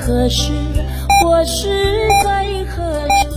[0.00, 0.50] 何时，
[1.22, 1.68] 或是
[2.24, 3.30] 在何处，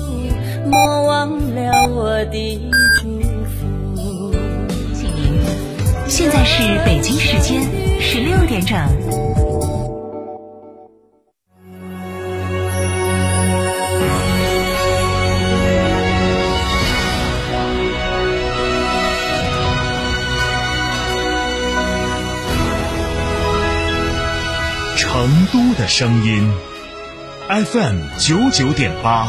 [0.65, 2.59] 莫忘了我的
[3.01, 4.33] 祝福。
[6.07, 7.61] 现在是北京时间
[7.99, 8.77] 十六点整。
[25.95, 26.51] 声音
[27.47, 29.27] ，FM 九九点八，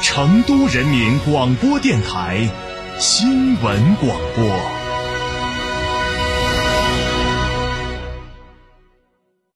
[0.00, 2.48] 成都人民广播电台
[2.98, 4.46] 新闻广播。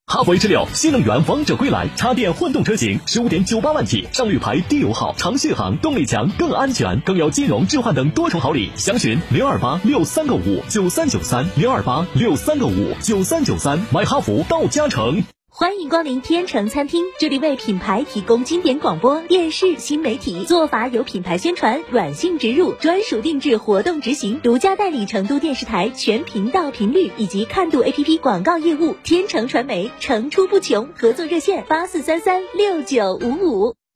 [0.04, 8.70] 哈弗 H 六新能源王者归来，插电混动车型十五点九八万起，上绿牌低油耗，长续航，动力强，更安全，更有金融置换等多重好礼。
[8.76, 15.24] 详询零二八六三个五九三九三零二八六三个五九三九三，买哈弗到嘉诚。
[15.58, 28.94] 欢迎光临天成餐厅，这里为品牌提供经典广播电视新媒体做法，有品牌宣传、软性植入、专属定制、活动执行，独家代理成都电视台全频道频率以及看度 APP 广告业务。
[29.02, 33.74] 天成传媒层出不穷，合作热线八四三三六九五五。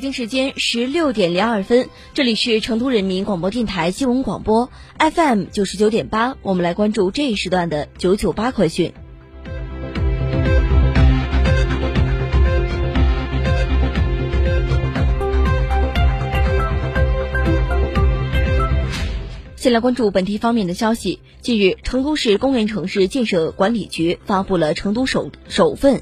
[0.00, 8.94] 北京时间十六点零二分，这里是成都人民广播电台新闻广播 FM 九十九点八，我们来关注这一时段的九九八快讯。
[19.56, 21.20] 先来关注本地方面的消息。
[21.42, 26.00] 近日，成都市公园城市建设管理局发布了成都首首份。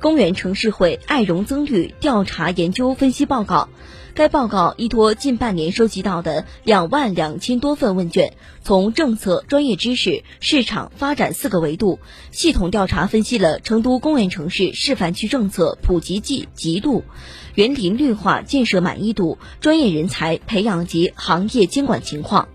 [0.00, 3.68] 公园城市会爱容增绿调查研究分析报告，
[4.14, 11.98] 该报告依托近半年收集到的两万两千多份问卷，从政策、专业知识、市场发展四个维度，
[12.30, 17.02] 系统调查分析了成都公园城市示范区政策普及季极度、
[17.54, 22.48] 园林绿化建设满意度、专业人才培养及行业监管情况。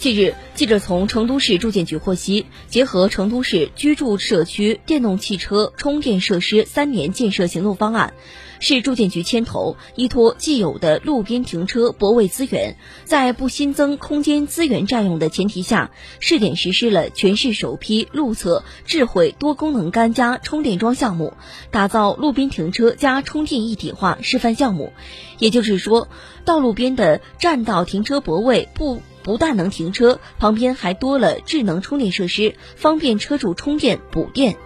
[0.00, 8.14] 近日，记者从成都市住建局获悉，结合成都市居住社区电动汽车充电设施三年建设行动方案，
[8.60, 15.90] 市住建局牵头，依托既有的路边停车泊位资源，在不新增空间资源占用的前提下，
[16.20, 21.32] 试点实施了全市首批路侧智慧多功能杆加充电桩项目，
[21.72, 24.92] 打造路边停车加充电一体化示范项目。
[25.38, 26.08] 也就是说，
[26.44, 29.02] 道路边的占道停车泊位不。
[29.22, 34.56] 不但能停车，旁边还多了智能充电设施，方便车主充电补电。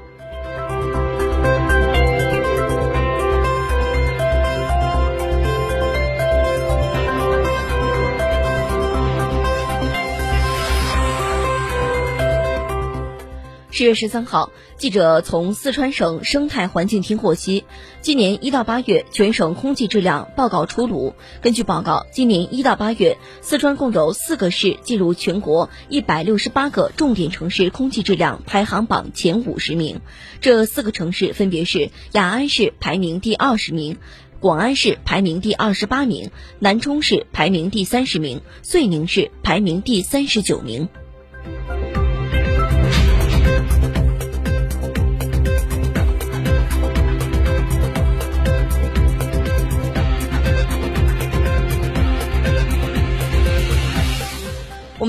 [13.77, 17.65] 十月十三号，记者从四川省生态环境厅获悉，
[18.03, 21.13] 今年一到八月全省空气质量报告出炉。
[21.43, 30.01] 根据报告，今年一到八月，四川共有四个市进入全国一百六十八个重点城市空气质量排行榜前五十名。
[30.41, 33.97] 这四个城市分别是雅安市排名第二十名，
[34.39, 36.31] 广安市排名第二十八名，
[36.61, 40.89] 南充市排名第三十名，遂宁市排名第三十九名。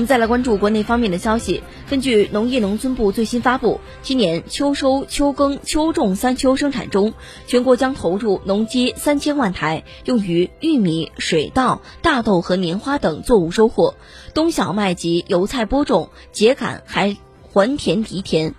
[0.06, 1.62] 再来关注国内方面的消息。
[1.90, 7.12] 根据农业农村部最新发布，今年秋收、秋耕、秋种三秋生产中，
[7.46, 13.96] 全国将投入农机三千万台，用于玉米、水稻、大豆和棉花等作物收获，
[14.32, 17.16] 冬小麦及油菜播种、秸秆还
[17.52, 18.54] 还田犁田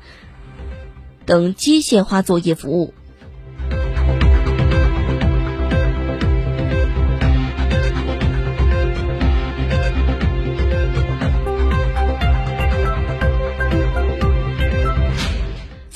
[1.25, 2.93] 等机械化作业服务。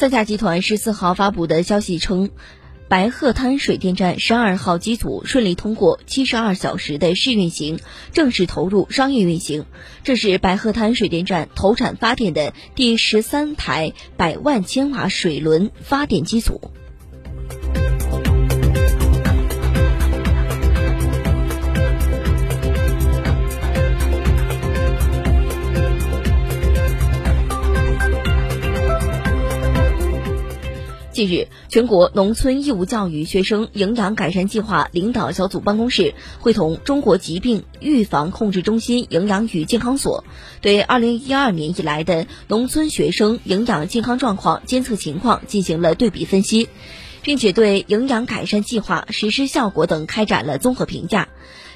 [0.02, 2.32] 三峡集团十四号发布的消息称。
[2.90, 7.80] 白鹤滩水电站十二号机组顺利通过七十二小时的试运行，
[8.12, 9.64] 正式投入商业运行。
[10.04, 16.60] 这是白鹤滩水电站投产发电的第十三台百万千瓦水轮发电机组。
[31.22, 40.24] 近日，全国农村义务教育学生营养改善计划领导小组办公室会同中国疾病预防控制中心营养与健康所，
[40.62, 46.70] 对2012年以来的农村学生营养健康状况监测情况进行了对比分析，
[47.22, 51.30] 并且对营养改善计划实施效果等开展了综合评价。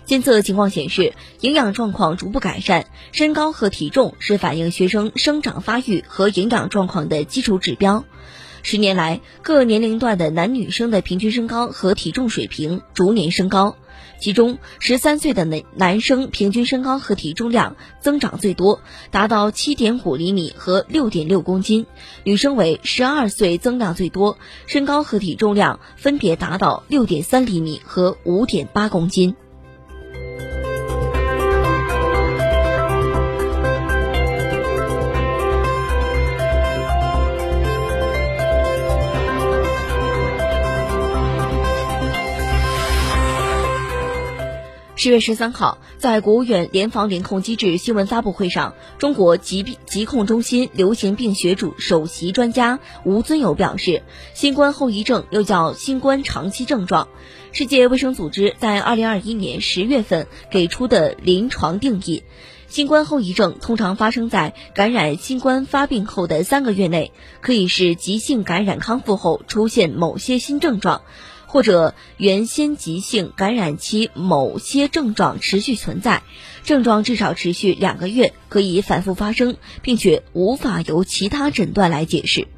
[0.05, 8.05] 监测情况显示，营养状况逐步改善，身高和体重是反映学生生长发育和营养状况的基础指标。
[8.65, 13.75] 十年来，各年龄段的男女生的平均身高和体重水平逐年升高，
[14.19, 18.81] 其中十三岁的男男生平均身高和体重量增长最多，
[19.11, 21.85] 达到七点五厘米和六点六公斤；
[22.23, 29.35] 女生为十二岁增量最多，身高和体重量分别达到六点三厘米和五点八公斤。
[44.97, 54.03] 十月十三号，在国务院联防联控机制新闻发布会上，中国疾病疾控中心流行病学主首席专家吴尊友表示，
[54.33, 57.09] 新冠后遗症又叫新冠长期症状。
[57.51, 62.23] 世界卫生组织在二零二一年十月份给出的临床定义，
[62.69, 67.11] 新冠后遗症通常发生在感染新冠发病后的三个月内，
[67.41, 71.01] 可以是急性感染康复后出现某些新症状。
[71.55, 76.21] 或者原先急性感染期某些症状持续存在，
[76.65, 82.49] 症状至少持续两个月，可以反复发生，并且无法由其他诊断来解释。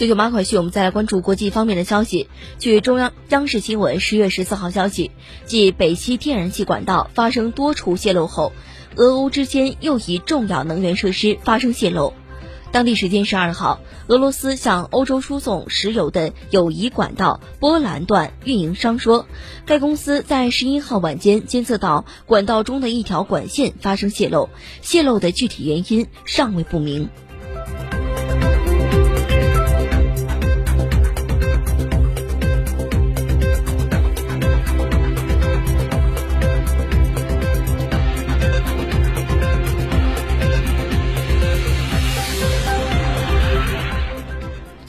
[0.00, 2.26] 九九八快讯，我们再来关注国际方面的消息。
[2.58, 5.10] 据中央央视新闻十月十四号消息，
[5.44, 8.54] 继北溪天然气管道发生多处泄漏后，
[8.96, 12.14] 俄欧之间又一重要能源设施发生泄漏。
[12.72, 19.26] 当地时间十二号，俄罗斯向欧洲输送石油的友谊管道波兰段运营商说，
[19.66, 24.48] 该公司在十一号晚间监测到管道中的一条管线发生泄漏，
[24.80, 27.10] 泄漏的具体原因尚未不明。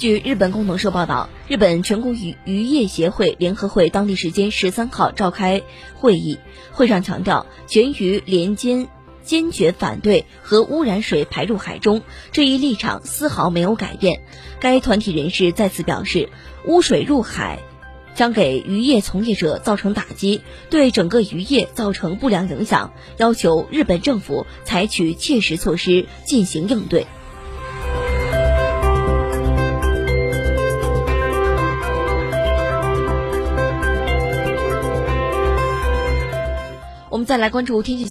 [0.02, 5.62] 据日本共同社报道，日本全国渔渔业协会联合会当地时间十三号召开
[5.94, 6.40] 会议，
[6.72, 8.88] 会上强调全渔联坚
[9.22, 14.24] 坚决反对核污染水排入海中这一立场丝毫没有改变。
[14.60, 16.30] 该团体人士再次表示，
[16.66, 17.60] 污水入海
[18.16, 20.42] 将给渔业从业者造成打击，
[20.72, 27.06] 对整个渔业造成不良影响，要求日本政府采取切实措施进行应对。
[37.22, 38.00] 我们再来关注天气。